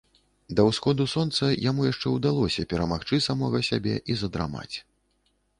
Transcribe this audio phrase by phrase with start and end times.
[0.59, 4.75] Да ўсходу сонца яму яшчэ ўдалося перамагчы самога сябе і задрамаць.